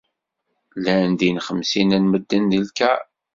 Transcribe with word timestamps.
Llan 0.77 1.11
din 1.19 1.37
xemsin 1.45 1.91
n 2.01 2.03
medden 2.11 2.43
deg 2.51 2.61
lkar. 2.69 3.01